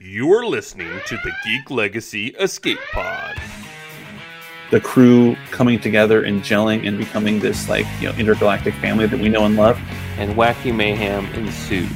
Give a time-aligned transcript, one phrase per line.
[0.00, 3.36] You're listening to the Geek Legacy Escape Pod.
[4.70, 9.18] the crew coming together and gelling and becoming this like you know intergalactic family that
[9.18, 9.76] we know and love.
[10.18, 11.90] and wacky mayhem ensues.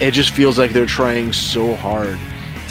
[0.00, 2.16] It just feels like they're trying so hard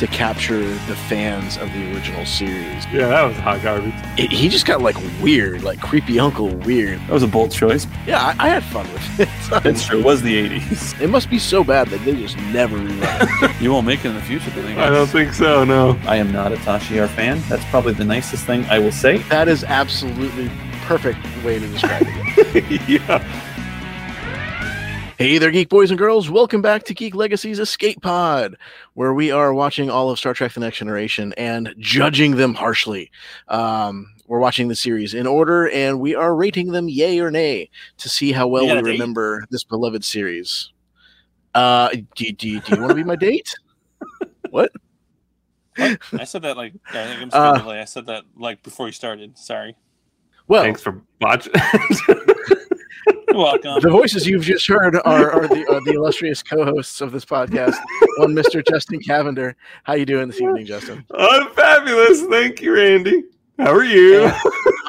[0.01, 2.83] to capture the fans of the original series.
[2.87, 3.93] Yeah, that was hot garbage.
[4.17, 6.99] It, he just got like weird, like creepy uncle weird.
[7.01, 7.85] That was a bold choice.
[8.07, 9.29] Yeah, I, I had fun with it.
[9.63, 9.99] It's true.
[9.99, 10.99] It was the '80s.
[10.99, 13.51] it must be so bad that they just never rerun.
[13.61, 15.99] You won't make it in the future, do I don't think so, no.
[16.07, 17.43] I am not a Tasha Yar fan.
[17.47, 19.19] That's probably the nicest thing I will say.
[19.29, 20.49] that is absolutely
[20.81, 22.81] perfect way to describe it.
[22.89, 23.50] yeah.
[25.21, 26.31] Hey there, geek boys and girls.
[26.31, 28.57] Welcome back to Geek Legacy's Escape Pod,
[28.95, 33.11] where we are watching all of Star Trek The Next Generation and judging them harshly.
[33.47, 37.69] Um, we're watching the series in order and we are rating them yay or nay
[37.97, 40.71] to see how well You we remember this beloved series.
[41.53, 43.53] Uh, do, do, do you want to be my date?
[44.49, 44.71] What?
[45.77, 48.91] I said that like I think I'm Uh, speaking I said that like before you
[48.91, 49.37] started.
[49.37, 49.75] Sorry.
[50.47, 51.53] Well, Thanks for watching.
[53.07, 53.79] You're welcome.
[53.81, 57.75] the voices you've just heard are, are the, are the illustrious co-hosts of this podcast.
[58.17, 58.65] One, Mr.
[58.67, 59.55] Justin Cavender.
[59.83, 61.05] How you doing this evening, Justin?
[61.15, 62.21] I'm fabulous.
[62.23, 63.23] Thank you, Randy.
[63.57, 64.25] How are you?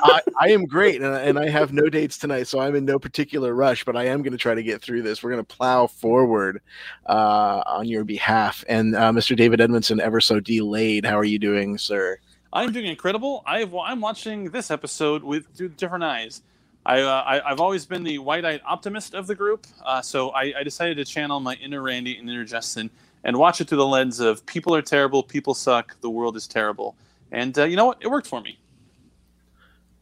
[0.05, 2.98] I, I am great, and, and I have no dates tonight, so I'm in no
[2.98, 3.84] particular rush.
[3.84, 5.23] But I am going to try to get through this.
[5.23, 6.62] We're going to plow forward
[7.06, 8.64] uh, on your behalf.
[8.69, 9.36] And uh, Mr.
[9.36, 11.05] David Edmondson, ever so delayed.
[11.05, 12.19] How are you doing, sir?
[12.53, 13.42] I'm doing incredible.
[13.47, 16.42] I've I'm watching this episode with different eyes.
[16.84, 20.52] I, uh, I I've always been the wide-eyed optimist of the group, uh, so I,
[20.58, 22.91] I decided to channel my inner Randy and inner Justin
[23.24, 26.48] and watch it through the lens of people are terrible, people suck, the world is
[26.48, 26.97] terrible,
[27.30, 27.98] and uh, you know what?
[28.00, 28.58] It worked for me.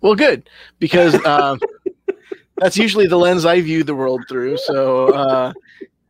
[0.00, 1.61] Well, good because um,
[2.56, 4.56] that's usually the lens I view the world through.
[4.59, 5.53] So uh,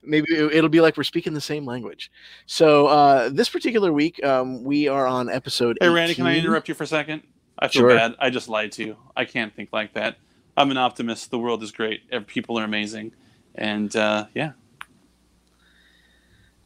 [0.03, 2.13] maybe it- it'll be like we're speaking the same language.
[2.47, 5.79] So uh, this particular week, um, we are on episode.
[5.81, 7.23] Hey, Randy, can I interrupt you for a second?
[7.59, 7.91] I feel Sure.
[7.91, 8.15] bad.
[8.21, 8.97] I just lied to you.
[9.17, 10.17] I can't think like that.
[10.57, 11.31] I'm an optimist.
[11.31, 12.03] The world is great.
[12.27, 13.13] People are amazing,
[13.55, 14.53] and uh, yeah.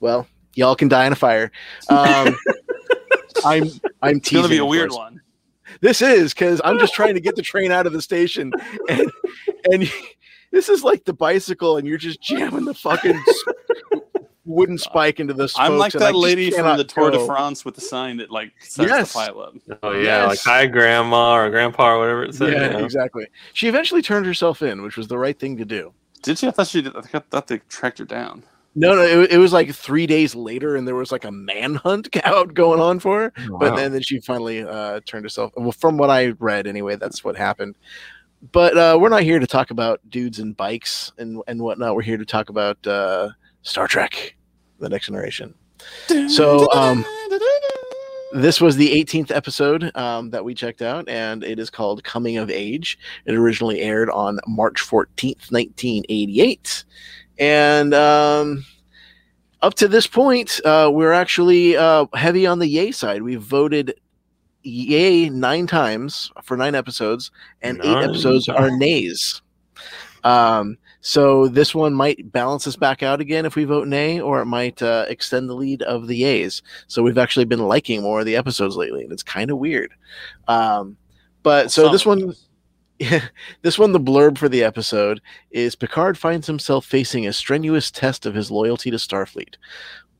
[0.01, 1.51] Well, y'all can die in a fire.
[1.89, 2.37] Um,
[3.45, 3.65] I'm
[4.03, 5.21] I'm It's gonna be a weird one.
[5.81, 8.53] This is because I'm just trying to get the train out of the station,
[8.89, 9.11] and
[9.71, 9.93] and
[10.51, 13.21] this is like the bicycle, and you're just jamming the fucking
[14.45, 15.51] s- wooden spike into the.
[15.57, 17.25] I'm like that lady from the Tour de.
[17.27, 19.13] France with the sign that like sets Yes.
[19.13, 19.55] the pile up.
[19.83, 22.53] oh yeah, like hi grandma or grandpa or whatever it said.
[22.53, 22.85] Yeah, you know?
[22.85, 23.27] exactly.
[23.53, 25.93] She eventually turned herself in, which was the right thing to do.
[26.23, 26.47] Did she?
[26.49, 26.97] I thought she did.
[26.97, 28.43] I thought they tracked her down.
[28.77, 32.09] No, no, it, it was like three days later, and there was like a manhunt
[32.25, 33.33] out going on for her.
[33.61, 35.53] But then, then she finally uh, turned herself.
[35.57, 37.77] Well, from what I read, anyway, that's what happened.
[38.53, 41.95] But uh, we're not here to talk about dudes and bikes and and whatnot.
[41.95, 43.31] We're here to talk about uh,
[43.65, 44.37] Star Trek:
[44.79, 45.55] The Next Generation.
[46.29, 47.05] So, um,
[48.35, 52.37] this was the 18th episode um, that we checked out, and it is called Coming
[52.37, 52.99] of Age.
[53.27, 56.85] It originally aired on March 14th, 1988.
[57.39, 58.65] And um,
[59.63, 63.23] up to this point, uh, we're actually uh, heavy on the yay side.
[63.23, 63.95] We've voted
[64.63, 67.31] yay nine times for nine episodes,
[67.63, 69.43] and eight Nine episodes are nays.
[70.25, 74.41] Um, so this one might balance us back out again if we vote nay, or
[74.41, 76.63] it might uh, extend the lead of the yays.
[76.87, 79.93] So we've actually been liking more of the episodes lately, and it's kind of weird.
[80.49, 80.97] Um,
[81.43, 82.33] but so this one,
[83.61, 85.21] this one, the blurb for the episode
[85.51, 89.57] is Picard finds himself facing a strenuous test of his loyalty to Starfleet,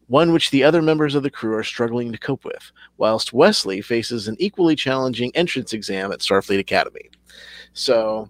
[0.09, 3.81] one which the other members of the crew are struggling to cope with, whilst Wesley
[3.81, 7.09] faces an equally challenging entrance exam at Starfleet Academy.
[7.73, 8.29] So,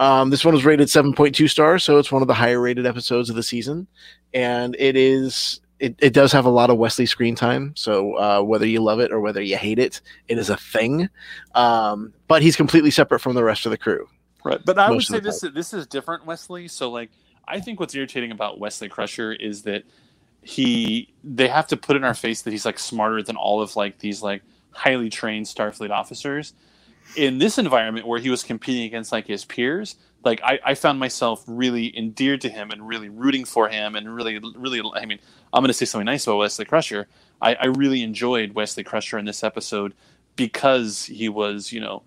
[0.00, 3.28] um, this one was rated 7.2 stars, so it's one of the higher rated episodes
[3.28, 3.86] of the season,
[4.34, 5.60] and it is.
[5.78, 9.00] It, it does have a lot of Wesley screen time, so uh, whether you love
[9.00, 11.08] it or whether you hate it, it is a thing.
[11.54, 14.06] Um, but he's completely separate from the rest of the crew.
[14.44, 16.68] Right, but I would say this is, this is different, Wesley.
[16.68, 17.10] So like,
[17.48, 19.84] I think what's irritating about Wesley Crusher is that
[20.42, 23.76] he they have to put in our face that he's like smarter than all of
[23.76, 24.42] like these like
[24.72, 26.52] highly trained Starfleet officers.
[27.16, 30.98] In this environment where he was competing against like his peers, like I, I found
[30.98, 35.18] myself really endeared to him and really rooting for him and really really I mean
[35.52, 37.08] I'm gonna say something nice about Wesley Crusher.
[37.40, 39.94] I, I really enjoyed Wesley Crusher in this episode
[40.36, 42.02] because he was you know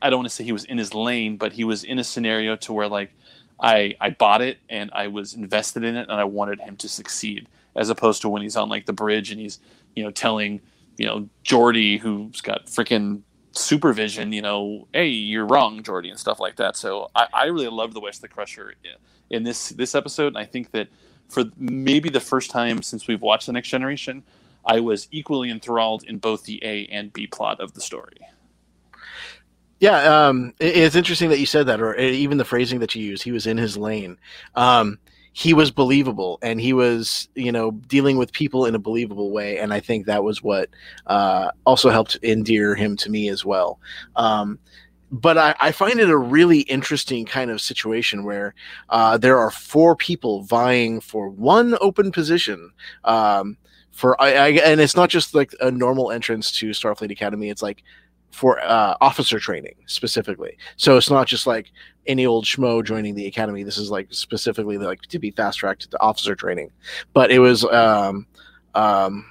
[0.00, 2.04] I don't want to say he was in his lane, but he was in a
[2.04, 3.12] scenario to where like
[3.60, 6.88] I I bought it and I was invested in it and I wanted him to
[6.88, 9.60] succeed, as opposed to when he's on like the bridge and he's
[9.94, 10.60] you know telling
[10.96, 16.40] you know Geordi who's got freaking supervision, you know, hey, you're wrong, Geordi, and stuff
[16.40, 16.76] like that.
[16.76, 18.92] So I, I really love the Wesley Crusher in,
[19.44, 20.88] this this episode, and I think that
[21.28, 24.24] for maybe the first time since we've watched the Next Generation,
[24.64, 28.18] I was equally enthralled in both the A and B plot of the story.
[29.80, 33.04] Yeah, um, it- it's interesting that you said that, or even the phrasing that you
[33.04, 33.22] use.
[33.22, 34.18] He was in his lane.
[34.54, 34.98] Um,
[35.32, 39.58] he was believable, and he was, you know, dealing with people in a believable way.
[39.58, 40.68] And I think that was what
[41.06, 43.80] uh, also helped endear him to me as well.
[44.16, 44.58] Um,
[45.10, 48.54] but I, I find it a really interesting kind of situation where
[48.88, 52.70] uh, there are four people vying for one open position.
[53.04, 53.56] Um,
[53.90, 57.50] for I, I, and it's not just like a normal entrance to Starfleet Academy.
[57.50, 57.82] It's like
[58.32, 60.56] for uh, officer training specifically.
[60.76, 61.70] So it's not just like
[62.06, 63.62] any old schmo joining the academy.
[63.62, 66.70] This is like specifically like to be fast tracked to officer training.
[67.12, 68.26] But it was um,
[68.74, 69.26] um,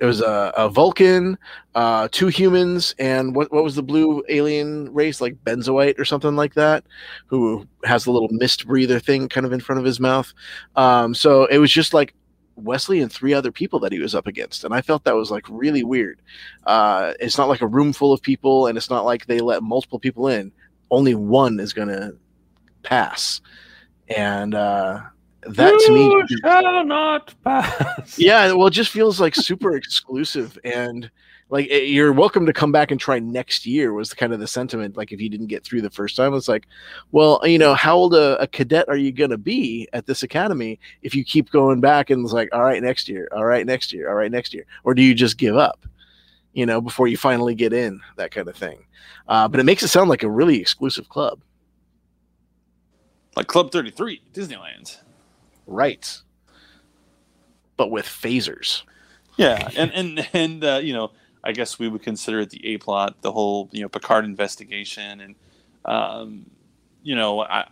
[0.00, 1.38] it was a, a Vulcan,
[1.74, 6.36] uh, two humans, and what what was the blue alien race like Benzite or something
[6.36, 6.84] like that,
[7.26, 10.32] who has the little mist breather thing kind of in front of his mouth.
[10.74, 12.14] Um, so it was just like
[12.62, 15.30] Wesley and three other people that he was up against, and I felt that was
[15.30, 16.20] like really weird.
[16.64, 19.62] Uh, it's not like a room full of people, and it's not like they let
[19.62, 20.52] multiple people in.
[20.90, 22.16] Only one is going to
[22.82, 23.40] pass,
[24.08, 25.00] and uh,
[25.42, 28.18] that to me, shall not pass.
[28.18, 31.10] yeah, well, it just feels like super exclusive, and
[31.50, 33.92] like it, you're welcome to come back and try next year.
[33.92, 34.96] Was the kind of the sentiment.
[34.96, 36.66] Like if you didn't get through the first time, it's like,
[37.10, 40.22] well, you know, how old a, a cadet are you going to be at this
[40.22, 43.66] academy if you keep going back and it's like, all right, next year, all right,
[43.66, 45.84] next year, all right, next year, or do you just give up?
[46.52, 48.84] You know, before you finally get in, that kind of thing.
[49.28, 51.40] Uh, but it makes it sound like a really exclusive club,
[53.36, 54.98] Like Club 33, Disneyland.
[55.70, 56.18] Right?
[57.76, 58.82] But with phasers.
[59.36, 61.12] Yeah, and and and uh, you know,
[61.42, 65.20] I guess we would consider it the A plot, the whole you know Picard investigation,
[65.20, 65.34] and
[65.86, 66.50] um,
[67.02, 67.66] you know, I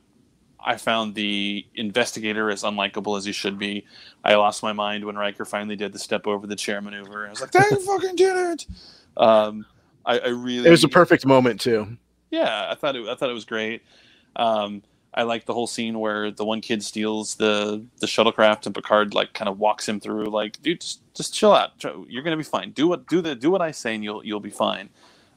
[0.65, 3.85] I found the investigator as unlikable as he should be.
[4.25, 7.27] I lost my mind when Riker finally did the step over the chair maneuver.
[7.27, 8.67] I was like, "They fucking did it!"
[9.17, 9.67] Um,
[10.07, 11.99] I, I really It was a perfect moment too.
[12.31, 13.07] yeah, I thought it.
[13.07, 13.83] I thought it was great.
[14.37, 14.83] Um,
[15.15, 19.15] I like the whole scene where the one kid steals the the shuttlecraft and Picard
[19.15, 20.27] like kind of walks him through.
[20.27, 21.73] Like, dude, just just chill out.
[22.09, 22.71] You're gonna be fine.
[22.73, 24.91] Do what do the do what I say, and you'll you'll be fine.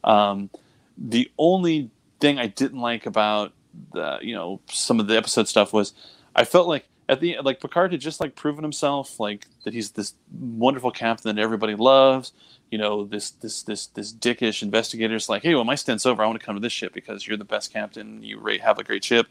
[0.03, 0.50] Um,
[0.97, 3.53] the only thing I didn't like about
[3.94, 5.94] the you know some of the episode stuff was
[6.35, 9.91] I felt like at the like Picard had just like proven himself like that he's
[9.91, 12.33] this wonderful captain that everybody loves
[12.71, 16.25] you know this this this this dickish investigator's like hey well my stint's over i
[16.25, 19.03] want to come to this ship because you're the best captain you have a great
[19.03, 19.27] ship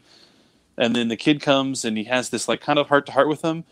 [0.77, 3.27] and then the kid comes and he has this like kind of heart to heart
[3.27, 3.63] with him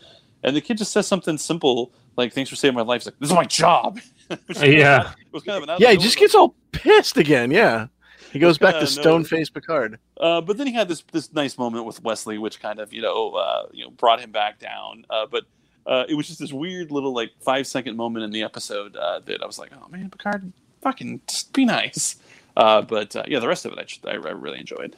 [0.42, 3.18] and the kid just says something simple like thanks for saving my life He's like
[3.18, 3.98] this is my job
[4.60, 5.10] Yeah.
[5.10, 7.50] it was kind of an Yeah, he just gets all pissed again.
[7.50, 7.88] Yeah,
[8.32, 9.98] he goes back to stone faced Picard.
[10.18, 13.02] Uh, but then he had this this nice moment with Wesley, which kind of you
[13.02, 15.04] know uh, you know brought him back down.
[15.10, 15.44] Uh, but
[15.86, 19.18] uh, it was just this weird little like five second moment in the episode uh,
[19.20, 22.16] that I was like, oh man, Picard, fucking just be nice.
[22.56, 24.96] Uh, but uh, yeah, the rest of it I, just, I, I really enjoyed.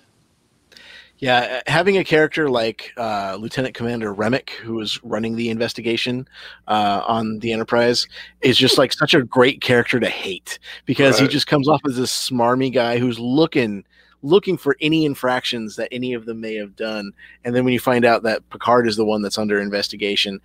[1.23, 6.27] Yeah, uh, having a character like uh, Lieutenant Commander Remmick, who is running the investigation
[6.67, 8.09] uh, on the Enterprise,
[8.41, 11.97] is just like such a great character to hate because he just comes off as
[11.97, 13.85] this smarmy guy who's looking
[14.25, 17.13] looking for any infractions that any of them may have done,
[17.45, 20.41] and then when you find out that Picard is the one that's under investigation.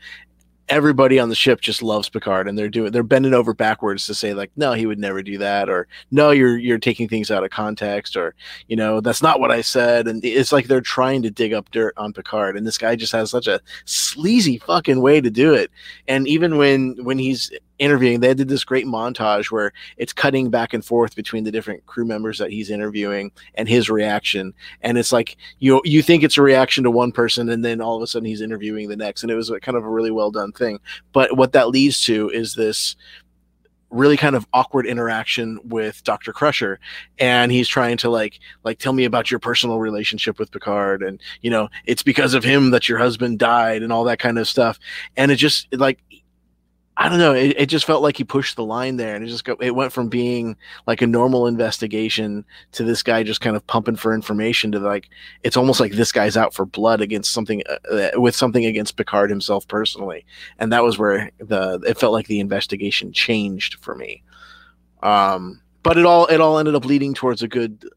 [0.69, 4.13] Everybody on the ship just loves Picard, and they're doing they're bending over backwards to
[4.13, 7.43] say like, no, he would never do that, or no, you're you're taking things out
[7.43, 8.35] of context, or
[8.67, 11.69] you know that's not what i said and it's like they're trying to dig up
[11.71, 15.53] dirt on picard and this guy just has such a sleazy fucking way to do
[15.53, 15.71] it.
[16.07, 20.73] And even when when he's interviewing they did this great montage where it's cutting back
[20.73, 24.53] and forth between the different crew members that he's interviewing and his reaction.
[24.81, 27.95] And it's like you you think it's a reaction to one person and then all
[27.95, 29.23] of a sudden he's interviewing the next.
[29.23, 30.79] And it was kind of a really well done thing.
[31.13, 32.95] But what that leads to is this
[33.89, 36.33] really kind of awkward interaction with Dr.
[36.33, 36.79] Crusher.
[37.19, 41.03] And he's trying to like like tell me about your personal relationship with Picard.
[41.03, 44.39] And you know it's because of him that your husband died and all that kind
[44.39, 44.79] of stuff.
[45.15, 45.99] And it just like
[46.99, 49.27] I don't know it, it just felt like he pushed the line there and it
[49.27, 53.55] just go it went from being like a normal investigation to this guy just kind
[53.55, 55.09] of pumping for information to like
[55.43, 58.97] it's almost like this guy's out for blood against something uh, uh, with something against
[58.97, 60.25] Picard himself personally
[60.57, 64.23] and that was where the it felt like the investigation changed for me.
[65.03, 67.87] Um but it all it all ended up leading towards a good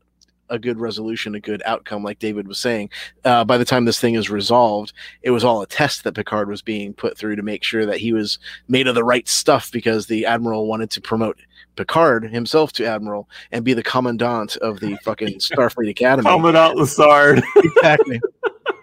[0.50, 2.90] a good resolution a good outcome like david was saying
[3.24, 4.92] uh, by the time this thing is resolved
[5.22, 7.98] it was all a test that picard was being put through to make sure that
[7.98, 8.38] he was
[8.68, 11.38] made of the right stuff because the admiral wanted to promote
[11.76, 17.42] picard himself to admiral and be the commandant of the fucking starfleet academy Commandant Lassard.
[17.56, 18.20] exactly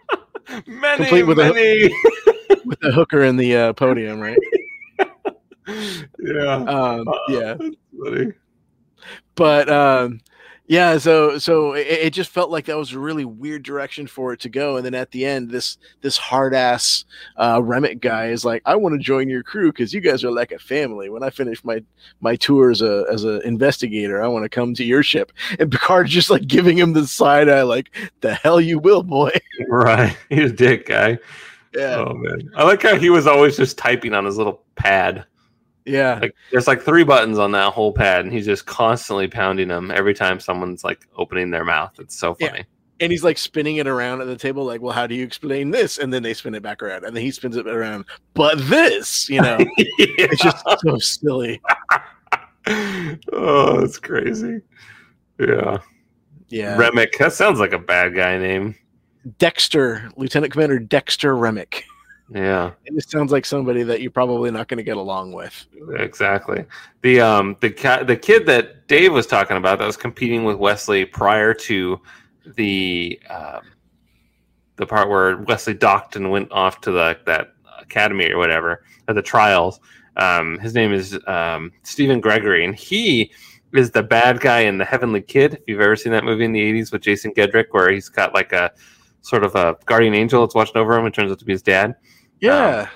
[0.68, 1.94] many, Complete with a- many.
[2.66, 4.38] with the hooker in the uh, podium right
[5.68, 6.56] yeah.
[6.66, 7.56] Um, yeah.
[7.60, 8.32] That's funny.
[9.36, 10.22] but um
[10.68, 14.34] yeah so so it, it just felt like that was a really weird direction for
[14.34, 17.06] it to go and then at the end this this hard ass
[17.38, 20.32] uh Remmick guy is like i want to join your crew because you guys are
[20.32, 21.82] like a family when i finish my
[22.20, 25.72] my tour as a as an investigator i want to come to your ship and
[25.72, 27.90] picard's just like giving him the side eye like
[28.22, 29.32] the hell you will boy
[29.70, 30.16] Right.
[30.30, 31.18] He's a dick guy.
[31.74, 32.50] yeah Oh man.
[32.56, 35.26] I like how he was always just typing on his little pad.
[35.88, 39.70] Yeah Like there's like three buttons on that whole pad, and he's just constantly pounding
[39.70, 41.98] them every time someone's like opening their mouth.
[42.00, 42.50] It's so Yeah.
[42.50, 42.66] funny.
[43.00, 45.70] and he's like spinning it around at the table like well how do you explain
[45.72, 48.04] this and then they spin it back around and then he spins it around
[48.34, 51.62] but this you know it's just so silly
[53.32, 54.60] oh, it's crazy.
[55.40, 55.78] Yeah.
[56.50, 57.18] yeah Remmick.
[57.20, 58.76] That sounds like a bad guy name.
[59.40, 61.84] Dexter, Lieutenant Commander Dexter Remmick.
[62.34, 62.72] Yeah.
[62.86, 65.66] It just sounds like somebody that you're probably not going to get along with.
[65.98, 66.66] Exactly.
[67.02, 70.58] The um the cat the kid that Dave was talking about that was competing with
[70.58, 72.02] Wesley prior to
[72.56, 73.62] the um,
[74.78, 79.16] the part where Wesley docked and went off to the that academy or whatever at
[79.16, 79.80] the trials.
[80.18, 83.32] Um, his name is um, Stephen Gregory, and he
[83.74, 85.56] is the bad guy in the Heavenly Kid.
[85.56, 88.34] If you've ever seen that movie in the '80s with Jason Gedrick, where he's got
[88.34, 88.72] like a
[89.22, 91.62] sort of a guardian angel that's watching over him, and turns out to be his
[91.62, 91.96] dad.
[92.40, 92.90] Yeah.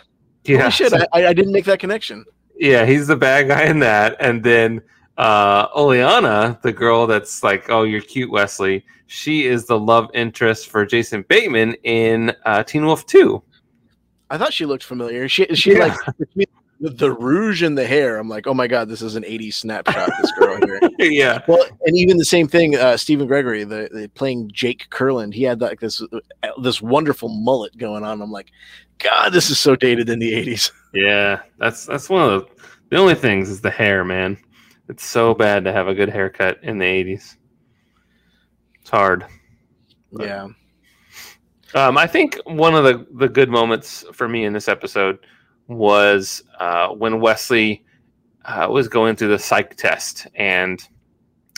[0.43, 0.89] Yeah, Holy shit.
[0.91, 2.25] so- I, I didn't make that connection.
[2.57, 4.17] yeah, he's the bad guy in that.
[4.19, 4.81] And then
[5.17, 10.69] uh Oleana, the girl that's like, Oh, you're cute, Wesley, she is the love interest
[10.69, 13.41] for Jason Bateman in uh Teen Wolf 2.
[14.29, 15.27] I thought she looked familiar.
[15.27, 15.87] She, she Yeah.
[16.05, 16.47] like between
[16.81, 18.17] the, the rouge and the hair.
[18.17, 20.79] I'm like, oh my God, this is an 80s snapshot, this girl here.
[20.99, 21.39] yeah.
[21.47, 25.43] Well, and even the same thing, uh, Stephen Gregory, the, the playing Jake Kurland, he
[25.43, 26.19] had like this uh,
[26.61, 28.21] this wonderful mullet going on.
[28.21, 28.51] I'm like,
[28.97, 30.71] God, this is so dated in the 80s.
[30.93, 31.43] Yeah.
[31.57, 34.37] That's that's one of the the only things is the hair, man.
[34.89, 37.37] It's so bad to have a good haircut in the eighties.
[38.81, 39.25] It's hard.
[40.11, 40.27] Right.
[40.27, 40.47] Yeah.
[41.73, 45.19] Um, I think one of the, the good moments for me in this episode
[45.77, 47.83] was uh, when Wesley
[48.45, 50.81] uh, was going through the psych test and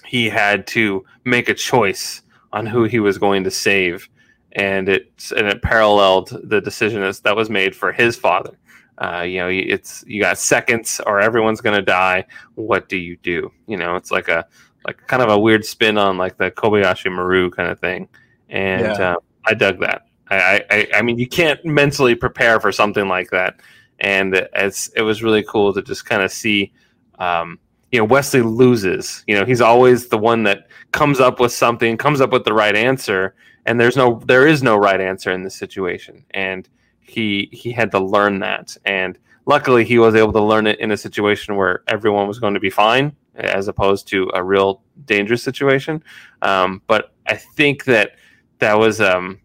[0.06, 4.08] he had to make a choice on who he was going to save,
[4.52, 8.58] and it and it paralleled the decision that was made for his father.
[9.00, 12.26] Uh, you know, it's you got seconds or everyone's going to die.
[12.56, 13.52] What do you do?
[13.66, 14.46] You know, it's like a
[14.86, 18.08] like kind of a weird spin on like the Kobayashi Maru kind of thing,
[18.50, 19.14] and Yeah.
[19.14, 19.16] uh,
[19.48, 20.04] I dug that.
[20.30, 23.60] I, I, I mean, you can't mentally prepare for something like that,
[24.04, 26.72] and it's it was really cool to just kind of see,
[27.20, 27.58] um,
[27.92, 29.24] you know, Wesley loses.
[29.28, 32.54] You know, he's always the one that comes up with something, comes up with the
[32.54, 33.34] right answer,
[33.66, 36.68] and there's no there is no right answer in this situation, and
[37.00, 40.92] he he had to learn that, and luckily he was able to learn it in
[40.92, 45.44] a situation where everyone was going to be fine, as opposed to a real dangerous
[45.44, 46.04] situation.
[46.42, 48.12] Um, but I think that
[48.60, 49.40] that was um,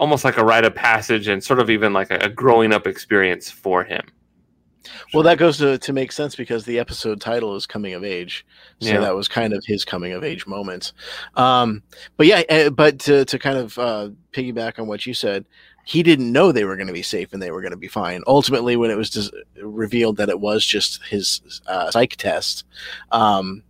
[0.00, 2.86] almost like a rite of passage and sort of even like a, a growing up
[2.88, 4.02] experience for him.
[5.12, 8.46] Well, that goes to, to make sense because the episode title is coming of age,
[8.80, 9.00] so Yeah.
[9.00, 10.92] that was kind of his coming of age moment.
[11.36, 11.82] Um,
[12.16, 15.44] but yeah, uh, but to to kind of uh, piggyback on what you said,
[15.84, 17.88] he didn't know they were going to be safe and they were going to be
[17.88, 18.22] fine.
[18.26, 19.30] Ultimately, when it was dis-
[19.62, 22.64] revealed that it was just his uh, psych test,
[23.12, 23.62] um,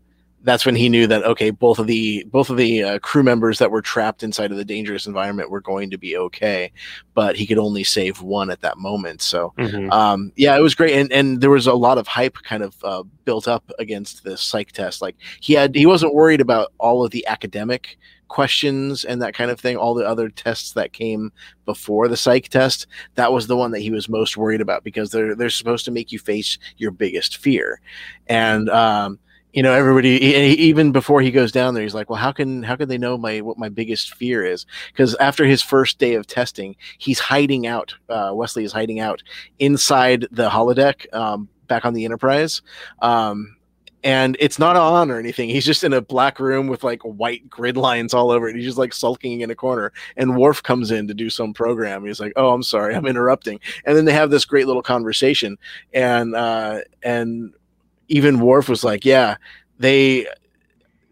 [0.43, 3.59] that's when he knew that okay, both of the both of the uh, crew members
[3.59, 6.73] that were trapped inside of the dangerous environment were going to be okay,
[7.15, 9.21] but he could only save one at that moment.
[9.23, 9.91] So Mhm.
[9.93, 12.75] um, yeah, it was great, and and there was a lot of hype kind of
[12.83, 15.03] uh, built up against this psych test.
[15.03, 19.51] Like he had, he wasn't worried about all of the academic questions and that kind
[19.51, 19.77] of thing.
[19.77, 21.33] All the other tests that came
[21.67, 25.11] before the psych test, that was the one that he was most worried about because
[25.11, 27.81] they're they're supposed to make you face your biggest fear,
[28.29, 29.19] and um,
[29.53, 32.63] you know everybody e- even before he goes down there he's like well how can
[32.63, 34.67] how can they know my what my biggest fear is?
[34.93, 39.23] Because after his first day of testing he's hiding out uh, wesley is hiding out
[39.59, 42.63] inside the holodeck um, back on the enterprise
[43.03, 43.57] um,
[44.03, 45.49] and it's not on or anything.
[45.49, 48.57] He's just in a black room with like white grid lines all over it.
[48.57, 52.05] He's just like sulking in a corner and Worf comes in to do some program
[52.05, 53.61] he's like oh i'm sorry i'm interrupting.
[53.85, 55.59] And then they have this great little conversation
[55.93, 57.53] and uh and
[58.11, 59.37] even Worf was like, "Yeah,
[59.79, 60.27] they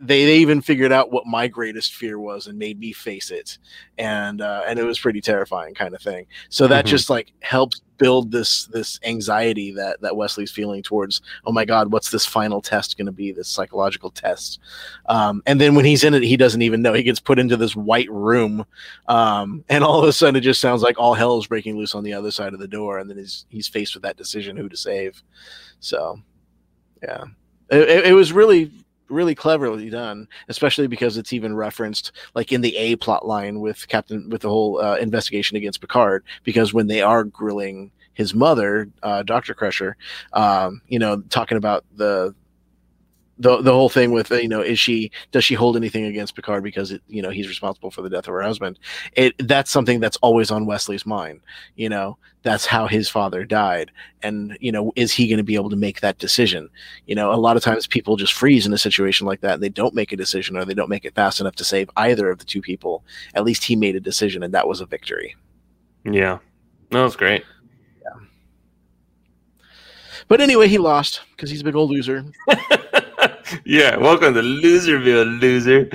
[0.00, 3.58] they, they even figured out what my greatest fear was and made me face it.
[3.98, 6.26] And uh, and it was pretty terrifying kind of thing.
[6.50, 6.88] So that Mhm.
[6.88, 11.90] just like helps build this this anxiety that that wesley's feeling towards oh my god
[11.90, 14.60] what's this final test going to be this psychological test?
[15.06, 16.92] Um, and then when he's in it he doesn't even know.
[16.92, 18.64] He gets put into this white room
[19.08, 21.96] um, and all of a sudden it just sounds like all hell is breaking loose
[21.96, 24.56] on the other side of the door and then he's he's faced with that decision
[24.56, 25.20] who to save.
[25.80, 26.20] So
[27.02, 27.24] yeah.
[27.70, 28.70] It, it- was really
[29.10, 33.88] really cleverly done especially because it's even referenced like in the a plot line with
[33.88, 38.86] captain with the whole uh, investigation against picard because when they are grilling his mother
[39.02, 39.96] uh, dr crusher
[40.34, 42.34] um, you know talking about the
[43.38, 46.62] the the whole thing with you know is she does she hold anything against Picard
[46.62, 48.78] because it, you know he's responsible for the death of her husband?
[49.12, 51.40] It that's something that's always on Wesley's mind
[51.76, 52.18] you know?
[52.42, 53.90] That's how his father died.
[54.22, 56.68] And you know is he going to be able to make that decision?
[57.06, 59.62] You know a lot of times people just freeze in a situation like that and
[59.62, 62.30] they don't make a decision or they don't make it fast enough to save either
[62.30, 63.04] of the two people.
[63.34, 65.36] At least he made a decision and that was a victory.
[66.04, 66.38] Yeah.
[66.90, 67.44] No, it's great.
[68.02, 68.26] Yeah.
[70.26, 72.24] but anyway he lost because he's a big old loser
[73.64, 73.96] yeah.
[73.96, 75.90] Welcome to Loserville, loser.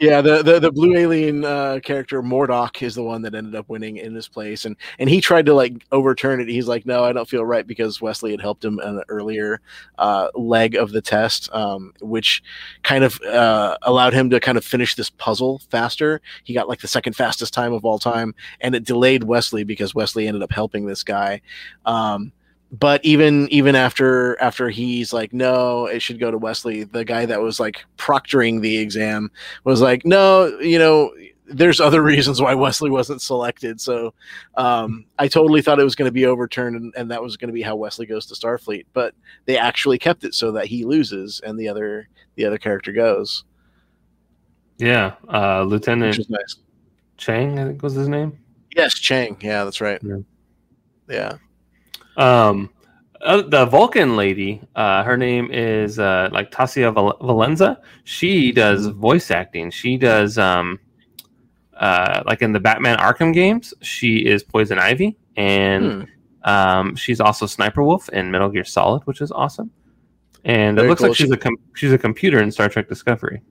[0.00, 3.68] Yeah, the the, the blue alien uh, character Mordock is the one that ended up
[3.68, 6.48] winning in this place, and and he tried to like overturn it.
[6.48, 9.60] He's like, no, I don't feel right because Wesley had helped him in an earlier
[9.98, 12.44] uh, leg of the test, um, which
[12.84, 16.20] kind of uh, allowed him to kind of finish this puzzle faster.
[16.44, 19.96] He got like the second fastest time of all time, and it delayed Wesley because
[19.96, 21.40] Wesley ended up helping this guy.
[21.86, 22.30] Um,
[22.72, 27.24] but even even after after he's like no it should go to wesley the guy
[27.24, 29.30] that was like proctoring the exam
[29.64, 31.10] was like no you know
[31.46, 34.12] there's other reasons why wesley wasn't selected so
[34.56, 37.48] um, i totally thought it was going to be overturned and, and that was going
[37.48, 39.14] to be how wesley goes to starfleet but
[39.46, 43.44] they actually kept it so that he loses and the other the other character goes
[44.76, 45.14] Yeah.
[45.26, 46.56] Uh, Lieutenant nice
[47.16, 48.38] Chang, I think was his name.
[48.76, 50.18] yes chang yeah that's right Yeah.
[51.08, 51.32] yeah
[52.18, 52.70] Um,
[53.22, 57.78] uh, the Vulcan lady, uh, her name is uh, like Tasia Val- Valenza.
[58.04, 59.70] She does voice acting.
[59.70, 60.78] She does um,
[61.76, 63.72] uh, like in the Batman Arkham games.
[63.82, 66.06] She is Poison Ivy, and
[66.44, 66.50] Hmm.
[66.50, 69.70] um, she's also Sniper Wolf in Metal Gear Solid, which is awesome.
[70.44, 71.08] And Very it looks cool.
[71.08, 73.42] like she's a com- she's a computer in Star Trek Discovery.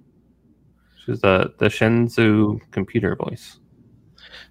[1.05, 3.59] She's the the Shenzhou computer voice.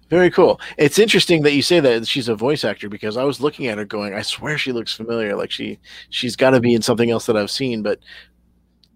[0.09, 0.59] Very cool.
[0.77, 3.77] It's interesting that you say that she's a voice actor because I was looking at
[3.77, 5.35] her going, I swear she looks familiar.
[5.35, 7.99] Like she she's got to be in something else that I've seen, but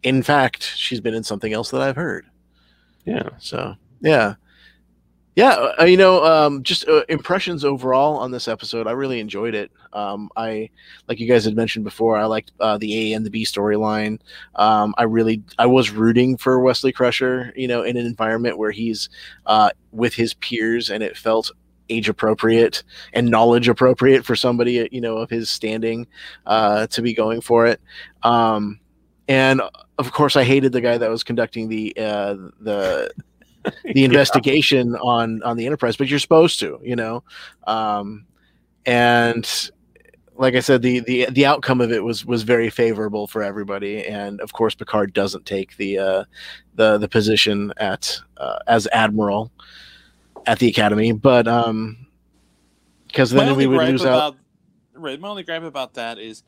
[0.04, 2.26] in fact, she's been in something else that I've heard.
[3.06, 3.30] Yeah.
[3.39, 4.36] So yeah,
[5.36, 5.72] yeah.
[5.80, 8.88] Uh, you know, um, just uh, impressions overall on this episode.
[8.88, 9.72] I really enjoyed it.
[9.94, 10.70] Um, I
[11.08, 12.17] like you guys had mentioned before.
[12.17, 14.20] I liked uh, the A and the B storyline.
[14.56, 17.54] Um, I really I was rooting for Wesley Crusher.
[17.56, 19.10] You know, in an environment where he's
[19.46, 21.52] uh, with his peers, and it felt
[21.89, 26.08] age appropriate and knowledge appropriate for somebody you know of his standing
[26.46, 27.82] uh, to be going for it.
[28.24, 28.80] Um,
[29.28, 29.62] and
[29.98, 33.12] of course, I hated the guy that was conducting the uh, the
[33.84, 37.24] the investigation on on the Enterprise, but you're supposed to, you know.
[37.65, 38.26] Um,
[38.86, 39.47] and
[40.36, 44.06] like I said, the the the outcome of it was was very favorable for everybody,
[44.06, 46.24] and of course, Picard doesn't take the uh,
[46.76, 49.52] the the position at uh, as admiral
[50.45, 52.08] at the Academy, but um,
[53.08, 54.36] because then we would lose out.
[54.93, 55.19] Right.
[55.19, 56.43] My only gripe about that is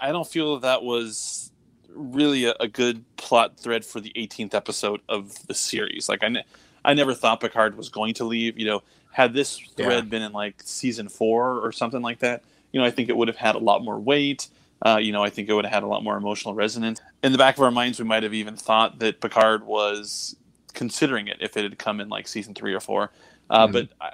[0.00, 1.47] I don't feel that was
[1.88, 6.08] really a, a good plot thread for the 18th episode of the series.
[6.08, 6.44] Like I, ne-
[6.84, 8.58] I never thought Picard was going to leave.
[8.58, 10.10] You know, had this thread Yeah.
[10.10, 13.28] been in like season four or something like that, you know, I think it would
[13.28, 14.48] have had a lot more weight.
[14.84, 17.00] Uh, you know, I think it would have had a lot more emotional resonance.
[17.24, 20.36] In the back of our minds, we might have even thought that Picard was
[20.74, 23.10] considering it if it had come in like season three or four.
[23.50, 23.72] Uh, Mhm.
[23.72, 24.12] But I,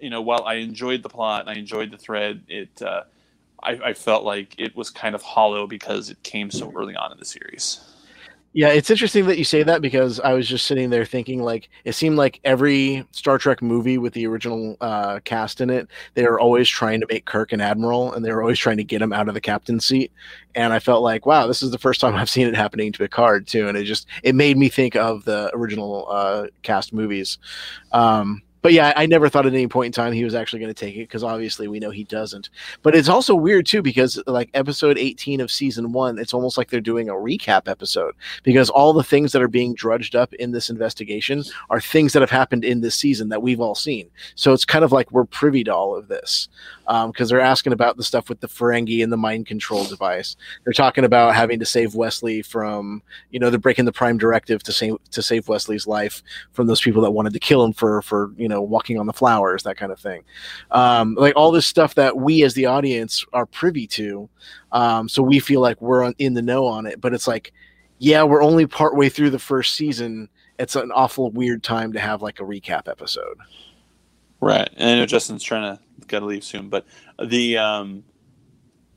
[0.00, 3.02] you know, while I enjoyed the plot and I enjoyed the thread, it uh,
[3.66, 7.12] I, I felt like it was kind of hollow because it came so early on
[7.12, 7.80] in the series.
[8.52, 11.68] Yeah, it's interesting that you say that because I was just sitting there thinking like
[11.84, 16.24] it seemed like every Star Trek movie with the original uh, cast in it, they
[16.24, 19.02] were always trying to make Kirk an admiral, and they were always trying to get
[19.02, 20.10] him out of the captain's seat.
[20.54, 22.98] And I felt like, wow, this is the first time I've seen it happening to
[22.98, 27.36] Picard too, and it just it made me think of the original uh, cast movies.
[27.92, 30.74] Um, but yeah, I never thought at any point in time he was actually going
[30.74, 32.50] to take it because obviously we know he doesn't.
[32.82, 36.68] But it's also weird too because like episode 18 of season one, it's almost like
[36.68, 40.50] they're doing a recap episode because all the things that are being drudged up in
[40.50, 44.10] this investigation are things that have happened in this season that we've all seen.
[44.34, 46.48] So it's kind of like we're privy to all of this.
[46.86, 50.36] Because they're asking about the stuff with the Ferengi and the mind control device.
[50.64, 54.62] They're talking about having to save Wesley from, you know, they're breaking the Prime Directive
[54.64, 56.22] to save to save Wesley's life
[56.52, 59.12] from those people that wanted to kill him for for you know walking on the
[59.12, 60.22] flowers, that kind of thing.
[60.70, 64.28] Um, like all this stuff that we as the audience are privy to,
[64.72, 67.00] um, so we feel like we're on, in the know on it.
[67.00, 67.52] But it's like,
[67.98, 70.28] yeah, we're only partway through the first season.
[70.58, 73.38] It's an awful weird time to have like a recap episode.
[74.40, 76.86] Right, and I know Justin's trying to got to leave soon, but
[77.24, 78.04] the um,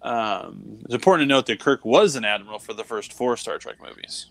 [0.02, 3.58] um, it's important to note that Kirk was an admiral for the first four Star
[3.58, 4.28] Trek movies.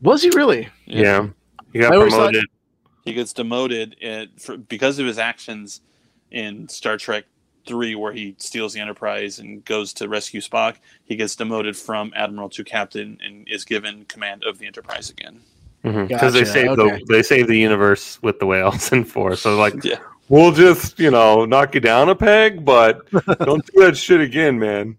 [0.00, 0.68] Was he really?
[0.86, 1.28] Yeah,
[1.72, 2.44] he got I thought- promoted.
[3.04, 5.80] He gets demoted at, for, because of his actions
[6.30, 7.24] in Star Trek
[7.66, 10.76] Three, where he steals the Enterprise and goes to rescue Spock.
[11.04, 15.40] He gets demoted from admiral to captain and is given command of the Enterprise again.
[15.82, 16.98] Because Gotcha, they saved okay.
[17.06, 19.34] the they saved the universe with the whales in four.
[19.36, 19.98] So like, Yeah.
[20.28, 23.10] we'll just you know knock you down a peg, but
[23.44, 24.96] don't do that shit again, man.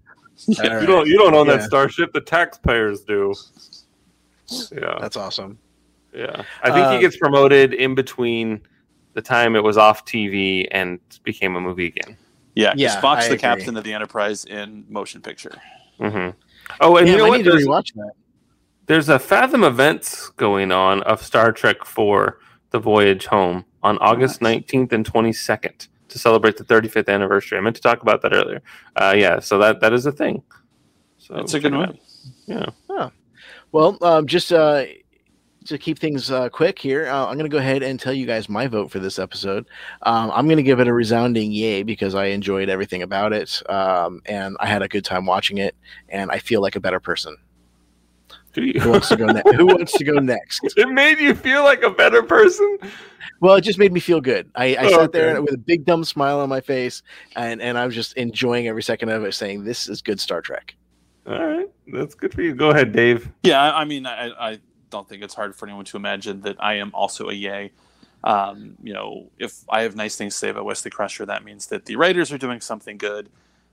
[0.60, 0.86] All You right.
[0.86, 1.58] don't you don't own Yeah.
[1.58, 2.12] that starship.
[2.14, 3.34] The taxpayers do.
[4.72, 5.58] Yeah, That's awesome.
[6.14, 6.44] yeah.
[6.62, 8.62] I think he Um, gets promoted in between
[9.14, 12.18] the time it was off TV and became a movie again.
[12.56, 13.38] Yeah, 'cause Yeah, Spock's I the agree.
[13.40, 15.54] captain of the Enterprise in motion picture.
[16.00, 16.30] hmm
[16.82, 17.38] Oh, and Damn, you know I what?
[17.38, 18.12] need to There's, rewatch that.
[18.86, 22.40] There's a Fathom events going on of Star Trek 4
[22.72, 27.58] The Voyage Home on August 19th and 22nd to celebrate the 35th anniversary.
[27.58, 28.62] I meant to talk about that earlier.
[28.96, 30.44] Uh, yeah, so that that is a thing.
[31.18, 31.98] So It's a good one.
[32.46, 32.70] Yeah.
[33.74, 34.86] Well, um, just uh,
[35.66, 38.28] to keep things uh, quick here, uh, I'm going to go ahead and tell you
[38.28, 39.66] guys my vote for this episode.
[40.04, 43.68] Um, I'm going to give it a resounding yay because I enjoyed everything about it,
[43.68, 45.76] um, and I had a good time watching it,
[46.08, 47.36] and I feel like a better person.
[48.54, 48.80] Do you?
[48.80, 49.56] Who wants to go next?
[49.56, 50.62] Who wants to go next?
[50.78, 52.78] it made you feel like a better person?
[53.40, 54.50] Well, it just made me feel good.
[54.56, 55.40] I, I Oh, sat there okay.
[55.40, 57.02] with a big dumb smile on my face,
[57.36, 60.42] and, and I was just enjoying every second of it, saying, "This is good Star
[60.42, 60.76] Trek."
[61.26, 61.70] All right.
[61.88, 62.54] That's good for you.
[62.54, 63.32] Go ahead, Dave.
[63.44, 66.58] Yeah, I, I mean, I, I don't think it's hard for anyone to imagine that
[66.60, 67.72] I am also a yay.
[68.24, 71.68] Um, you know, if I have nice things to say about Wesley Crusher, that means
[71.68, 73.30] that the writers are doing something good.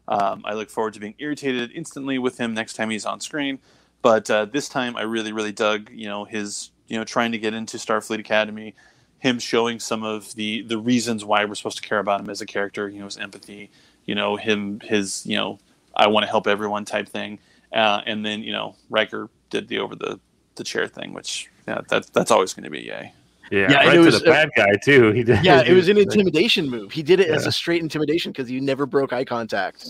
[0.09, 3.61] Um, I look forward to being irritated instantly with him next time he's on screen.
[4.03, 7.39] But uh, this time, I really, really dug, you know, his, you know, trying to
[7.39, 8.75] get into Starfleet Academy,
[9.19, 12.41] him showing some of the the reasons why we're supposed to care about him as
[12.41, 12.89] a character.
[12.89, 13.71] You know, his empathy.
[14.07, 15.61] You know, him, his, you know,
[15.95, 17.39] I want to help everyone type thing.
[17.73, 20.19] Uh, and then you know Riker did the over the,
[20.57, 23.13] the chair thing, which yeah, that's that's always going to be yay.
[23.51, 25.13] Yeah, Yeah, and right it to was, the uh, bad guy too.
[25.13, 25.45] He did.
[25.45, 26.93] Yeah, it was an intimidation move.
[26.93, 29.89] He did it as a straight intimidation because you never broke eye contact.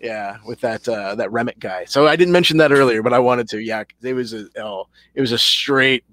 [0.00, 1.84] Yeah, with that uh, that Remmick guy.
[1.84, 3.58] So I didn't mention that earlier, but I wanted to.
[3.58, 6.04] Yeah, it was a oh, it was a straight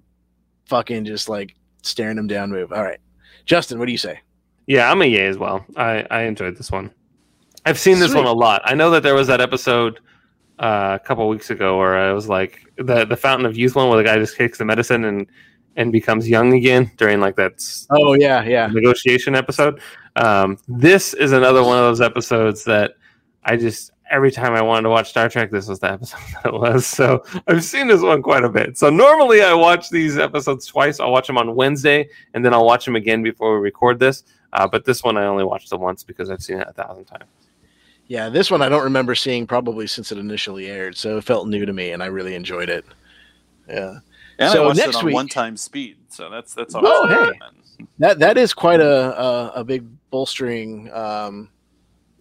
[0.66, 2.74] fucking just like staring him down move.
[2.74, 3.00] All right,
[3.46, 4.20] Justin, what do you say?
[4.68, 5.64] Yeah, I'm a yay as well.
[5.78, 6.92] I, I enjoyed this one.
[7.66, 8.22] I've seen this Sweet.
[8.22, 8.62] one a lot.
[8.66, 10.00] I know that there was that episode
[10.60, 13.90] uh, a couple weeks ago where I was like the the Fountain of Youth one
[13.90, 15.28] where the guy just takes the medicine and
[15.76, 18.68] and becomes young again during like that Oh yeah, yeah.
[18.68, 19.80] negotiation episode.
[20.16, 22.96] Um, this is another one of those episodes that
[23.46, 26.46] I just every time I wanted to watch Star Trek, this was the episode that
[26.48, 26.86] it was.
[26.86, 28.78] So I've seen this one quite a bit.
[28.78, 31.00] So normally I watch these episodes twice.
[31.00, 34.24] I'll watch them on Wednesday and then I'll watch them again before we record this.
[34.54, 37.06] Uh, but this one I only watched it once because I've seen it a thousand
[37.06, 37.26] times.
[38.08, 41.48] Yeah, this one I don't remember seeing probably since it initially aired, so it felt
[41.48, 42.86] new to me, and I really enjoyed it.
[43.68, 43.98] Yeah,
[44.38, 47.08] And So I watched next it on week- one time speed, so that's that's Oh,
[47.08, 47.40] hey.
[47.98, 51.50] that that is quite a a, a big bolstering, um,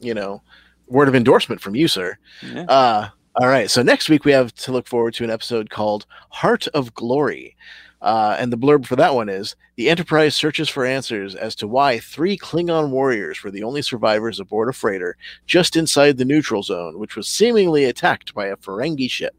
[0.01, 0.43] you know,
[0.87, 2.17] word of endorsement from you, sir.
[2.43, 2.63] Yeah.
[2.63, 3.09] Uh,
[3.41, 3.71] all right.
[3.71, 7.57] So next week we have to look forward to an episode called Heart of Glory.
[8.01, 11.67] Uh, and the blurb for that one is The Enterprise searches for answers as to
[11.67, 15.17] why three Klingon warriors were the only survivors aboard a freighter
[15.47, 19.35] just inside the neutral zone, which was seemingly attacked by a Ferengi ship.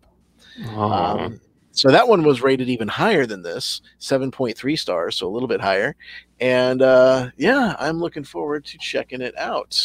[0.75, 1.39] Um,
[1.71, 5.61] so that one was rated even higher than this 7.3 stars, so a little bit
[5.61, 5.95] higher.
[6.39, 9.79] And uh, yeah, I'm looking forward to checking it out.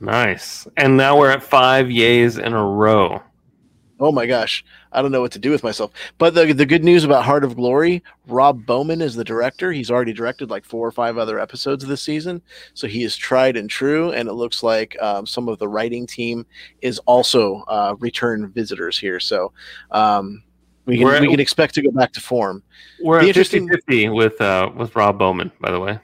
[0.00, 0.66] Nice.
[0.76, 3.22] And now we're at five yays in a row.
[4.02, 5.92] Oh my gosh, I don't know what to do with myself.
[6.16, 9.72] But the the good news about Heart of Glory, Rob Bowman is the director.
[9.72, 12.40] He's already directed like four or five other episodes this season,
[12.72, 14.10] so he is tried and true.
[14.12, 16.46] And it looks like um, some of the writing team
[16.80, 19.20] is also uh, return visitors here.
[19.20, 19.52] So
[19.90, 20.42] um,
[20.86, 22.62] we can we can expect to go back to form.
[23.02, 25.98] We're at interesting- 50 50 with, uh, with Rob Bowman, by the way.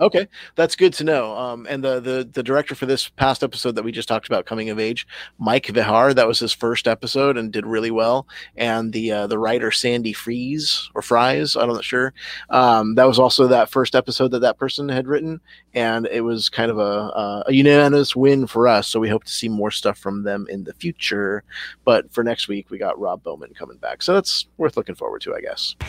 [0.00, 1.36] Okay, that's good to know.
[1.36, 4.46] Um, and the, the the director for this past episode that we just talked about,
[4.46, 5.06] coming of age,
[5.38, 8.28] Mike Vejar, that was his first episode and did really well.
[8.56, 12.14] And the uh, the writer Sandy Fries or Fries, I'm not sure.
[12.50, 15.40] Um, that was also that first episode that that person had written,
[15.74, 18.86] and it was kind of a, a, a unanimous win for us.
[18.86, 21.42] So we hope to see more stuff from them in the future.
[21.84, 25.22] But for next week, we got Rob Bowman coming back, so that's worth looking forward
[25.22, 25.74] to, I guess.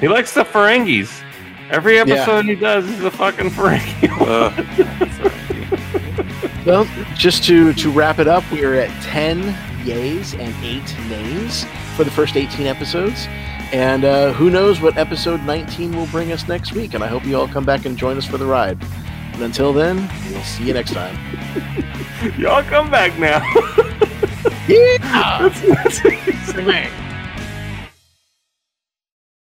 [0.00, 1.22] He likes the Ferengis.
[1.70, 4.08] Every episode he does is a fucking Ferengi.
[4.20, 4.50] Uh,
[6.66, 9.54] Well, just to to wrap it up, we are at ten
[9.84, 11.64] yays and eight nays
[11.96, 13.26] for the first eighteen episodes,
[13.72, 16.92] and uh, who knows what episode nineteen will bring us next week.
[16.94, 18.78] And I hope you all come back and join us for the ride.
[19.32, 21.16] And until then, we'll see you next time.
[22.38, 23.40] Y'all come back now.
[24.68, 25.48] Yeah.
[25.48, 26.52] That's- that's-